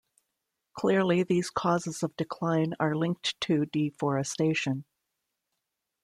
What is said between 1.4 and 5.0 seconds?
causes of decline are linked to deforestation.